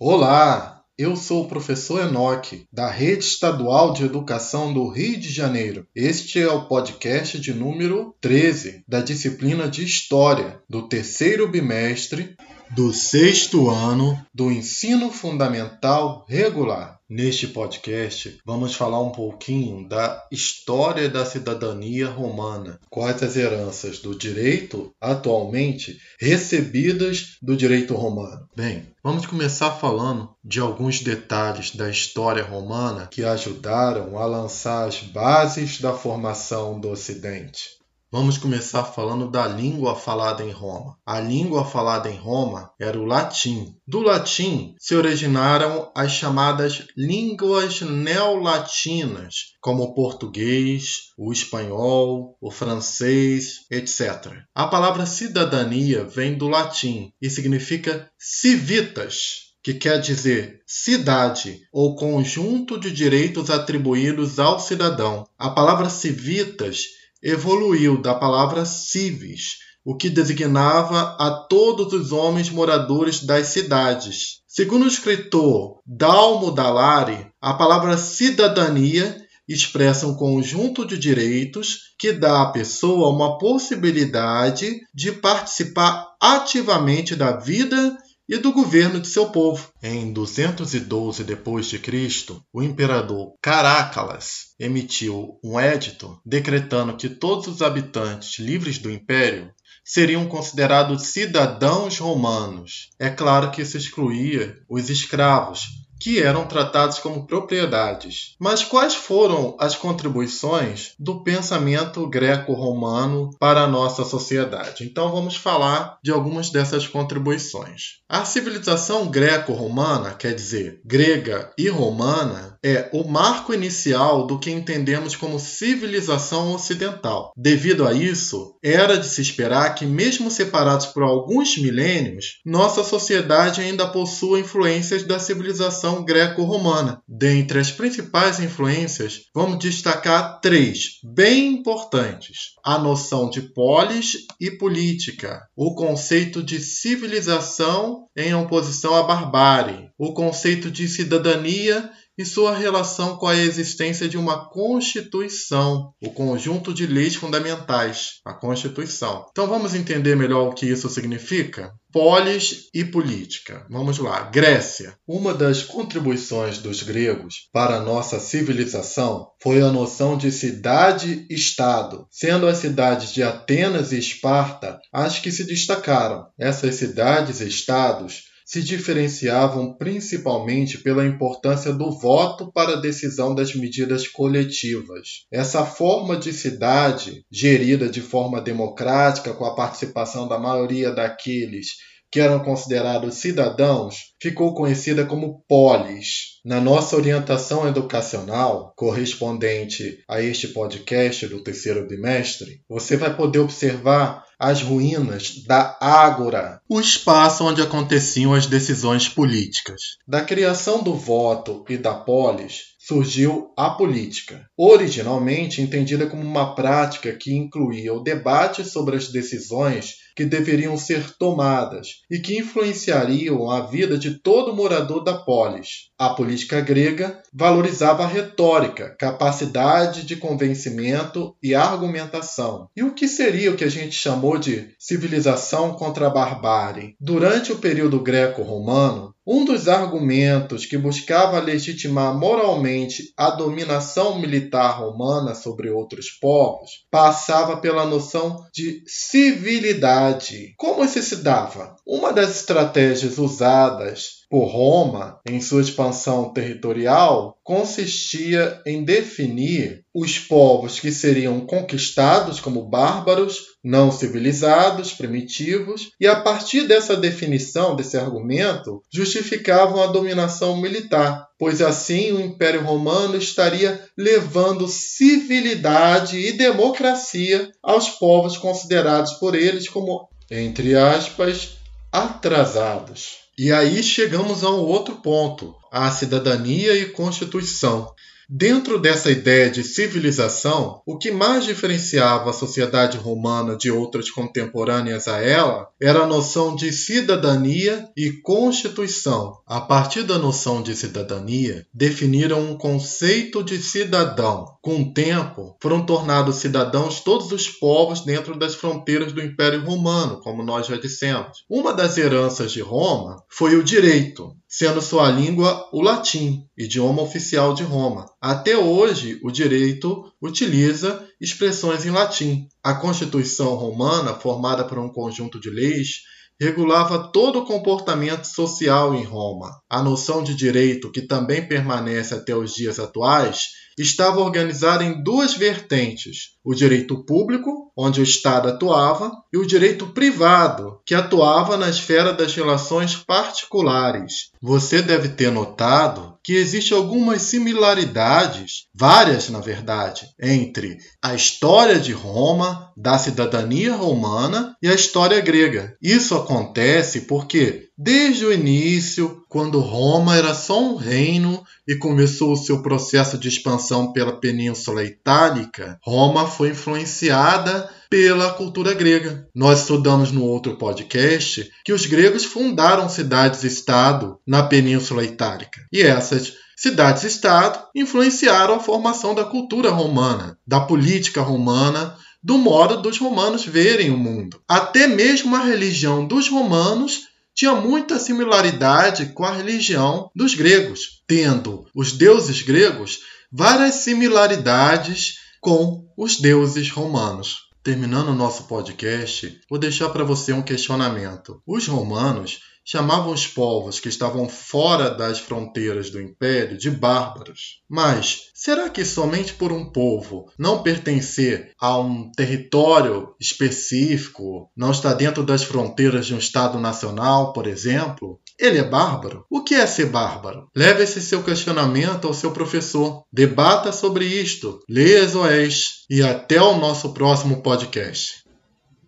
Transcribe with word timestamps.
Olá, 0.00 0.84
eu 0.96 1.16
sou 1.16 1.42
o 1.42 1.48
professor 1.48 2.06
Enoque, 2.06 2.68
da 2.72 2.88
Rede 2.88 3.24
Estadual 3.24 3.92
de 3.92 4.04
Educação 4.04 4.72
do 4.72 4.86
Rio 4.86 5.18
de 5.18 5.28
Janeiro. 5.28 5.88
Este 5.92 6.38
é 6.38 6.46
o 6.46 6.68
podcast 6.68 7.36
de 7.40 7.52
número 7.52 8.14
13 8.20 8.84
da 8.86 9.00
disciplina 9.00 9.68
de 9.68 9.82
História 9.82 10.62
do 10.70 10.86
terceiro 10.88 11.48
bimestre 11.48 12.36
do 12.70 12.92
sexto 12.92 13.70
ano 13.70 14.20
do 14.34 14.50
ensino 14.52 15.10
fundamental 15.10 16.24
regular. 16.28 16.98
Neste 17.10 17.46
podcast, 17.46 18.38
vamos 18.44 18.74
falar 18.74 19.00
um 19.00 19.10
pouquinho 19.10 19.88
da 19.88 20.26
história 20.30 21.08
da 21.08 21.24
cidadania 21.24 22.06
romana, 22.06 22.78
quais 22.90 23.22
as 23.22 23.34
heranças 23.34 23.98
do 23.98 24.14
direito 24.14 24.92
atualmente 25.00 25.98
recebidas 26.20 27.38
do 27.40 27.56
direito 27.56 27.94
romano. 27.94 28.46
Bem, 28.54 28.92
vamos 29.02 29.24
começar 29.24 29.70
falando 29.70 30.28
de 30.44 30.60
alguns 30.60 31.00
detalhes 31.00 31.74
da 31.74 31.88
história 31.88 32.44
romana 32.44 33.08
que 33.10 33.24
ajudaram 33.24 34.18
a 34.18 34.26
lançar 34.26 34.86
as 34.86 35.00
bases 35.00 35.80
da 35.80 35.94
formação 35.94 36.78
do 36.78 36.90
Ocidente. 36.90 37.77
Vamos 38.10 38.38
começar 38.38 38.84
falando 38.84 39.30
da 39.30 39.46
língua 39.46 39.94
falada 39.94 40.42
em 40.42 40.50
Roma. 40.50 40.96
A 41.04 41.20
língua 41.20 41.62
falada 41.66 42.08
em 42.08 42.16
Roma 42.16 42.72
era 42.80 42.98
o 42.98 43.04
latim. 43.04 43.76
Do 43.86 44.00
latim 44.00 44.74
se 44.78 44.94
originaram 44.94 45.92
as 45.94 46.12
chamadas 46.12 46.86
línguas 46.96 47.82
neolatinas, 47.82 49.52
como 49.60 49.82
o 49.82 49.94
português, 49.94 51.12
o 51.18 51.30
espanhol, 51.30 52.34
o 52.40 52.50
francês, 52.50 53.66
etc. 53.70 54.38
A 54.54 54.66
palavra 54.66 55.04
cidadania 55.04 56.02
vem 56.02 56.32
do 56.34 56.48
latim 56.48 57.12
e 57.20 57.28
significa 57.28 58.10
civitas, 58.18 59.48
que 59.62 59.74
quer 59.74 60.00
dizer 60.00 60.62
cidade 60.66 61.60
ou 61.70 61.94
conjunto 61.94 62.80
de 62.80 62.90
direitos 62.90 63.50
atribuídos 63.50 64.38
ao 64.38 64.58
cidadão. 64.58 65.26
A 65.36 65.50
palavra 65.50 65.90
civitas 65.90 66.96
evoluiu 67.22 68.00
da 68.00 68.14
palavra 68.14 68.64
civis, 68.64 69.58
o 69.84 69.96
que 69.96 70.10
designava 70.10 71.16
a 71.18 71.30
todos 71.48 71.92
os 71.92 72.12
homens 72.12 72.50
moradores 72.50 73.22
das 73.22 73.48
cidades. 73.48 74.42
Segundo 74.46 74.84
o 74.84 74.88
escritor 74.88 75.80
Dalmo 75.86 76.50
Dallari, 76.50 77.26
a 77.40 77.54
palavra 77.54 77.96
cidadania 77.96 79.16
expressa 79.48 80.06
um 80.06 80.14
conjunto 80.14 80.84
de 80.84 80.98
direitos 80.98 81.94
que 81.98 82.12
dá 82.12 82.42
à 82.42 82.52
pessoa 82.52 83.08
uma 83.08 83.38
possibilidade 83.38 84.80
de 84.94 85.10
participar 85.12 86.06
ativamente 86.20 87.16
da 87.16 87.36
vida 87.36 87.96
e 88.28 88.36
do 88.36 88.52
governo 88.52 89.00
de 89.00 89.08
seu 89.08 89.30
povo. 89.30 89.72
Em 89.82 90.12
212 90.12 91.24
d.C., 91.24 92.36
o 92.52 92.62
imperador 92.62 93.34
Caracalla 93.40 94.18
emitiu 94.58 95.38
um 95.42 95.58
edito 95.58 96.20
decretando 96.26 96.96
que 96.96 97.08
todos 97.08 97.46
os 97.46 97.62
habitantes 97.62 98.38
livres 98.38 98.78
do 98.78 98.90
império 98.90 99.50
seriam 99.84 100.26
considerados 100.26 101.04
cidadãos 101.04 101.98
romanos. 101.98 102.90
É 102.98 103.08
claro 103.08 103.50
que 103.50 103.62
isso 103.62 103.78
excluía 103.78 104.58
os 104.68 104.90
escravos, 104.90 105.77
que 105.98 106.20
eram 106.22 106.46
tratados 106.46 106.98
como 106.98 107.26
propriedades. 107.26 108.36
Mas 108.38 108.64
quais 108.64 108.94
foram 108.94 109.56
as 109.58 109.76
contribuições 109.76 110.92
do 110.98 111.22
pensamento 111.22 112.06
greco-romano 112.08 113.30
para 113.38 113.62
a 113.62 113.68
nossa 113.68 114.04
sociedade? 114.04 114.84
Então 114.84 115.10
vamos 115.10 115.36
falar 115.36 115.98
de 116.02 116.10
algumas 116.10 116.50
dessas 116.50 116.86
contribuições. 116.86 117.98
A 118.08 118.24
civilização 118.24 119.08
greco-romana, 119.08 120.14
quer 120.14 120.34
dizer, 120.34 120.80
grega 120.84 121.52
e 121.58 121.68
romana, 121.68 122.58
é 122.62 122.88
o 122.92 123.04
marco 123.04 123.52
inicial 123.52 124.26
do 124.26 124.38
que 124.38 124.50
entendemos 124.50 125.14
como 125.14 125.38
civilização 125.38 126.52
ocidental. 126.54 127.32
Devido 127.36 127.86
a 127.86 127.92
isso, 127.92 128.56
era 128.62 128.96
de 128.96 129.06
se 129.06 129.20
esperar 129.20 129.74
que, 129.74 129.86
mesmo 129.86 130.30
separados 130.30 130.86
por 130.86 131.02
alguns 131.02 131.56
milênios, 131.58 132.40
nossa 132.44 132.82
sociedade 132.82 133.60
ainda 133.60 133.86
possua 133.86 134.40
influências 134.40 135.02
da 135.02 135.18
civilização 135.18 135.87
greco-romana. 136.04 137.02
Dentre 137.06 137.58
as 137.58 137.70
principais 137.70 138.40
influências, 138.40 139.22
vamos 139.34 139.58
destacar 139.58 140.40
três, 140.40 140.98
bem 141.02 141.54
importantes: 141.54 142.54
a 142.64 142.78
noção 142.78 143.28
de 143.28 143.42
polis 143.42 144.26
e 144.40 144.50
política, 144.50 145.42
o 145.56 145.74
conceito 145.74 146.42
de 146.42 146.60
civilização 146.60 148.06
em 148.16 148.34
oposição 148.34 148.94
à 148.94 149.02
barbárie, 149.02 149.90
o 149.98 150.12
conceito 150.12 150.70
de 150.70 150.86
cidadania 150.88 151.90
e 152.18 152.24
sua 152.26 152.52
relação 152.52 153.16
com 153.16 153.28
a 153.28 153.36
existência 153.36 154.08
de 154.08 154.18
uma 154.18 154.50
Constituição, 154.50 155.92
o 156.02 156.10
conjunto 156.10 156.74
de 156.74 156.84
leis 156.84 157.14
fundamentais, 157.14 158.20
a 158.24 158.34
Constituição. 158.34 159.24
Então 159.30 159.46
vamos 159.46 159.72
entender 159.72 160.16
melhor 160.16 160.48
o 160.48 160.52
que 160.52 160.66
isso 160.66 160.88
significa? 160.88 161.72
Polis 161.92 162.68
e 162.74 162.84
política. 162.84 163.64
Vamos 163.70 163.98
lá. 163.98 164.24
Grécia. 164.24 164.98
Uma 165.06 165.32
das 165.32 165.62
contribuições 165.62 166.58
dos 166.58 166.82
gregos 166.82 167.48
para 167.52 167.76
a 167.76 167.80
nossa 167.80 168.18
civilização 168.18 169.28
foi 169.40 169.62
a 169.62 169.70
noção 169.70 170.18
de 170.18 170.30
cidade-estado, 170.30 172.06
sendo 172.10 172.46
as 172.46 172.58
cidades 172.58 173.12
de 173.12 173.22
Atenas 173.22 173.92
e 173.92 173.98
Esparta 173.98 174.78
as 174.92 175.18
que 175.18 175.30
se 175.30 175.44
destacaram. 175.44 176.26
Essas 176.38 176.74
cidades-estados 176.74 178.24
se 178.48 178.62
diferenciavam 178.62 179.74
principalmente 179.74 180.78
pela 180.78 181.04
importância 181.04 181.70
do 181.70 181.90
voto 181.90 182.50
para 182.50 182.72
a 182.72 182.80
decisão 182.80 183.34
das 183.34 183.54
medidas 183.54 184.08
coletivas. 184.08 185.26
Essa 185.30 185.66
forma 185.66 186.16
de 186.16 186.32
cidade, 186.32 187.26
gerida 187.30 187.90
de 187.90 188.00
forma 188.00 188.40
democrática, 188.40 189.34
com 189.34 189.44
a 189.44 189.54
participação 189.54 190.26
da 190.26 190.38
maioria 190.38 190.90
daqueles 190.90 191.72
que 192.10 192.20
eram 192.20 192.40
considerados 192.40 193.16
cidadãos, 193.16 194.14
ficou 194.20 194.54
conhecida 194.54 195.04
como 195.04 195.44
polis. 195.48 196.38
Na 196.44 196.60
nossa 196.60 196.96
orientação 196.96 197.68
educacional, 197.68 198.72
correspondente 198.76 200.02
a 200.08 200.22
este 200.22 200.48
podcast 200.48 201.26
do 201.26 201.42
terceiro 201.42 201.86
bimestre, 201.86 202.62
você 202.68 202.96
vai 202.96 203.14
poder 203.14 203.40
observar 203.40 204.24
as 204.38 204.62
ruínas 204.62 205.42
da 205.46 205.76
Ágora, 205.80 206.60
o 206.68 206.80
espaço 206.80 207.44
onde 207.44 207.60
aconteciam 207.60 208.32
as 208.32 208.46
decisões 208.46 209.08
políticas. 209.08 209.80
Da 210.06 210.22
criação 210.22 210.82
do 210.82 210.94
voto 210.94 211.64
e 211.68 211.76
da 211.76 211.92
polis, 211.92 212.76
surgiu 212.78 213.52
a 213.56 213.70
política, 213.70 214.48
originalmente 214.56 215.60
entendida 215.60 216.06
como 216.06 216.22
uma 216.22 216.54
prática 216.54 217.12
que 217.12 217.34
incluía 217.34 217.92
o 217.92 218.02
debate 218.02 218.64
sobre 218.64 218.96
as 218.96 219.08
decisões 219.08 219.96
que 220.18 220.24
deveriam 220.24 220.76
ser 220.76 221.16
tomadas 221.16 222.00
e 222.10 222.18
que 222.18 222.36
influenciariam 222.36 223.48
a 223.48 223.60
vida 223.60 223.96
de 223.96 224.18
todo 224.18 224.52
morador 224.52 225.04
da 225.04 225.14
polis. 225.14 225.90
A 225.96 226.08
política 226.08 226.60
grega 226.60 227.22
valorizava 227.32 228.02
a 228.02 228.08
retórica, 228.08 228.96
capacidade 228.98 230.04
de 230.04 230.16
convencimento 230.16 231.36
e 231.40 231.54
argumentação. 231.54 232.68
E 232.76 232.82
o 232.82 232.94
que 232.94 233.06
seria 233.06 233.52
o 233.52 233.56
que 233.56 233.62
a 233.62 233.70
gente 233.70 233.94
chamou 233.94 234.38
de 234.38 234.74
civilização 234.76 235.74
contra 235.74 236.08
a 236.08 236.10
barbárie? 236.10 236.96
Durante 236.98 237.52
o 237.52 237.58
período 237.58 238.00
greco-romano, 238.00 239.14
um 239.30 239.44
dos 239.44 239.68
argumentos 239.68 240.64
que 240.64 240.78
buscava 240.78 241.38
legitimar 241.38 242.18
moralmente 242.18 243.12
a 243.14 243.28
dominação 243.28 244.18
militar 244.18 244.80
romana 244.80 245.34
sobre 245.34 245.68
outros 245.68 246.06
povos 246.18 246.70
passava 246.90 247.58
pela 247.58 247.84
noção 247.84 248.42
de 248.54 248.82
civilidade. 248.86 250.07
Como 250.56 250.84
isso 250.84 251.02
se 251.02 251.16
dava? 251.16 251.76
Uma 251.86 252.12
das 252.12 252.30
estratégias 252.36 253.18
usadas 253.18 254.17
por 254.30 254.46
Roma 254.46 255.18
em 255.26 255.40
sua 255.40 255.62
expansão 255.62 256.32
territorial 256.32 257.38
consistia 257.42 258.60
em 258.66 258.84
definir 258.84 259.84
os 259.94 260.18
povos 260.18 260.78
que 260.78 260.92
seriam 260.92 261.40
conquistados 261.40 262.38
como 262.38 262.68
bárbaros, 262.68 263.38
não 263.64 263.90
civilizados, 263.90 264.92
primitivos, 264.92 265.90
e 265.98 266.06
a 266.06 266.20
partir 266.20 266.68
dessa 266.68 266.94
definição, 266.94 267.74
desse 267.74 267.96
argumento, 267.96 268.82
justificavam 268.92 269.82
a 269.82 269.86
dominação 269.86 270.60
militar, 270.60 271.26
pois 271.38 271.62
assim 271.62 272.12
o 272.12 272.20
Império 272.20 272.62
Romano 272.62 273.16
estaria 273.16 273.82
levando 273.96 274.68
civilidade 274.68 276.18
e 276.18 276.32
democracia 276.32 277.50
aos 277.62 277.88
povos 277.88 278.36
considerados 278.36 279.14
por 279.14 279.34
eles 279.34 279.68
como, 279.68 280.08
entre 280.30 280.76
aspas, 280.76 281.56
atrasados. 281.90 283.27
E 283.38 283.52
aí 283.52 283.84
chegamos 283.84 284.42
a 284.42 284.50
um 284.50 284.58
outro 284.58 284.96
ponto, 284.96 285.54
a 285.70 285.88
cidadania 285.92 286.74
e 286.74 286.86
constituição. 286.86 287.94
Dentro 288.30 288.78
dessa 288.78 289.10
ideia 289.10 289.48
de 289.48 289.64
civilização, 289.64 290.82
o 290.84 290.98
que 290.98 291.10
mais 291.10 291.46
diferenciava 291.46 292.28
a 292.28 292.34
sociedade 292.34 292.98
romana 292.98 293.56
de 293.56 293.70
outras 293.70 294.10
contemporâneas 294.10 295.08
a 295.08 295.18
ela 295.22 295.66
era 295.80 296.00
a 296.00 296.06
noção 296.06 296.54
de 296.54 296.70
cidadania 296.70 297.88
e 297.96 298.12
constituição. 298.20 299.38
A 299.46 299.62
partir 299.62 300.02
da 300.02 300.18
noção 300.18 300.62
de 300.62 300.76
cidadania, 300.76 301.66
definiram 301.72 302.50
um 302.50 302.58
conceito 302.58 303.42
de 303.42 303.62
cidadão. 303.62 304.44
Com 304.60 304.82
o 304.82 304.92
tempo, 304.92 305.56
foram 305.62 305.86
tornados 305.86 306.36
cidadãos 306.36 307.00
todos 307.00 307.32
os 307.32 307.48
povos 307.48 308.02
dentro 308.02 308.38
das 308.38 308.54
fronteiras 308.54 309.10
do 309.10 309.22
Império 309.22 309.64
Romano, 309.64 310.20
como 310.20 310.42
nós 310.42 310.66
já 310.66 310.76
dissemos. 310.76 311.46
Uma 311.48 311.72
das 311.72 311.96
heranças 311.96 312.52
de 312.52 312.60
Roma 312.60 313.24
foi 313.30 313.56
o 313.56 313.64
direito, 313.64 314.36
sendo 314.46 314.82
sua 314.82 315.08
língua 315.08 315.66
o 315.72 315.80
latim, 315.80 316.44
idioma 316.56 317.00
oficial 317.00 317.54
de 317.54 317.62
Roma. 317.62 318.04
Até 318.20 318.56
hoje, 318.56 319.20
o 319.22 319.30
direito 319.30 320.12
utiliza 320.20 321.06
expressões 321.20 321.86
em 321.86 321.90
latim. 321.90 322.48
A 322.62 322.74
Constituição 322.74 323.54
romana, 323.54 324.14
formada 324.14 324.64
por 324.64 324.78
um 324.78 324.88
conjunto 324.88 325.40
de 325.40 325.48
leis, 325.48 326.02
regulava 326.40 327.10
todo 327.12 327.40
o 327.40 327.44
comportamento 327.44 328.24
social 328.24 328.94
em 328.94 329.04
Roma. 329.04 329.60
A 329.68 329.82
noção 329.82 330.22
de 330.22 330.34
direito, 330.34 330.90
que 330.90 331.02
também 331.02 331.46
permanece 331.46 332.14
até 332.14 332.34
os 332.34 332.54
dias 332.54 332.78
atuais, 332.78 333.50
estava 333.76 334.20
organizada 334.20 334.84
em 334.84 335.02
duas 335.02 335.34
vertentes: 335.34 336.30
o 336.44 336.54
direito 336.54 337.04
público, 337.04 337.72
onde 337.76 338.00
o 338.00 338.04
Estado 338.04 338.48
atuava, 338.48 339.12
e 339.32 339.38
o 339.38 339.46
direito 339.46 339.86
privado, 339.88 340.80
que 340.84 340.94
atuava 340.94 341.56
na 341.56 341.68
esfera 341.68 342.12
das 342.12 342.34
relações 342.34 342.96
particulares. 342.96 344.30
Você 344.40 344.82
deve 344.82 345.08
ter 345.08 345.30
notado 345.30 346.17
que 346.28 346.36
existem 346.36 346.76
algumas 346.76 347.22
similaridades, 347.22 348.66
várias 348.74 349.30
na 349.30 349.40
verdade, 349.40 350.06
entre 350.20 350.76
a 351.02 351.14
história 351.14 351.80
de 351.80 351.92
Roma, 351.92 352.70
da 352.76 352.98
cidadania 352.98 353.74
romana 353.74 354.54
e 354.62 354.68
a 354.68 354.74
história 354.74 355.18
grega. 355.22 355.74
Isso 355.80 356.14
acontece 356.14 357.06
porque 357.06 357.68
Desde 357.80 358.24
o 358.24 358.32
início, 358.32 359.22
quando 359.28 359.60
Roma 359.60 360.16
era 360.16 360.34
só 360.34 360.60
um 360.60 360.74
reino 360.74 361.44
e 361.66 361.76
começou 361.76 362.32
o 362.32 362.36
seu 362.36 362.60
processo 362.60 363.16
de 363.16 363.28
expansão 363.28 363.92
pela 363.92 364.18
Península 364.18 364.82
Itálica, 364.82 365.78
Roma 365.80 366.26
foi 366.26 366.48
influenciada 366.48 367.70
pela 367.88 368.32
cultura 368.32 368.74
grega. 368.74 369.28
Nós 369.32 369.60
estudamos 369.60 370.10
no 370.10 370.24
outro 370.24 370.58
podcast 370.58 371.48
que 371.64 371.72
os 371.72 371.86
gregos 371.86 372.24
fundaram 372.24 372.88
cidades-estado 372.88 374.18
na 374.26 374.42
Península 374.42 375.04
Itálica. 375.04 375.64
E 375.72 375.80
essas 375.80 376.17
cidades-estado 376.56 377.60
influenciaram 377.74 378.54
a 378.54 378.60
formação 378.60 379.14
da 379.14 379.24
cultura 379.24 379.70
romana, 379.70 380.38
da 380.46 380.60
política 380.60 381.22
romana, 381.22 381.96
do 382.22 382.36
modo 382.36 382.82
dos 382.82 382.98
romanos 382.98 383.44
verem 383.44 383.90
o 383.90 383.96
mundo. 383.96 384.40
Até 384.48 384.86
mesmo 384.86 385.36
a 385.36 385.44
religião 385.44 386.06
dos 386.06 386.28
romanos 386.28 387.08
tinha 387.34 387.54
muita 387.54 388.00
similaridade 388.00 389.06
com 389.12 389.24
a 389.24 389.32
religião 389.32 390.10
dos 390.14 390.34
gregos, 390.34 391.02
tendo 391.06 391.66
os 391.72 391.92
deuses 391.92 392.42
gregos 392.42 392.98
várias 393.30 393.76
similaridades 393.76 395.18
com 395.40 395.86
os 395.96 396.16
deuses 396.16 396.70
romanos. 396.70 397.48
Terminando 397.62 398.08
o 398.08 398.14
nosso 398.14 398.44
podcast, 398.44 399.40
vou 399.48 399.58
deixar 399.58 399.90
para 399.90 400.02
você 400.02 400.32
um 400.32 400.42
questionamento. 400.42 401.40
Os 401.46 401.68
romanos 401.68 402.40
chamavam 402.68 403.14
os 403.14 403.26
povos 403.26 403.80
que 403.80 403.88
estavam 403.88 404.28
fora 404.28 404.90
das 404.90 405.18
fronteiras 405.18 405.88
do 405.88 405.98
império 405.98 406.58
de 406.58 406.70
bárbaros. 406.70 407.62
Mas 407.66 408.24
será 408.34 408.68
que 408.68 408.84
somente 408.84 409.32
por 409.32 409.50
um 409.50 409.72
povo 409.72 410.30
não 410.38 410.62
pertencer 410.62 411.52
a 411.58 411.78
um 411.78 412.12
território 412.12 413.14
específico, 413.18 414.50
não 414.54 414.70
estar 414.70 414.92
dentro 414.92 415.24
das 415.24 415.42
fronteiras 415.42 416.04
de 416.04 416.14
um 416.14 416.18
Estado 416.18 416.58
nacional, 416.58 417.32
por 417.32 417.46
exemplo, 417.46 418.20
ele 418.38 418.58
é 418.58 418.64
bárbaro? 418.64 419.24
O 419.30 419.42
que 419.42 419.54
é 419.54 419.66
ser 419.66 419.86
bárbaro? 419.86 420.50
Leve 420.54 420.82
esse 420.82 421.00
seu 421.00 421.22
questionamento 421.22 422.06
ao 422.06 422.12
seu 422.12 422.32
professor. 422.32 423.02
Debata 423.10 423.72
sobre 423.72 424.04
isto. 424.04 424.60
Leia 424.68 425.06
Zoés. 425.06 425.86
E 425.88 426.02
até 426.02 426.40
o 426.40 426.58
nosso 426.58 426.92
próximo 426.92 427.42
podcast. 427.42 428.17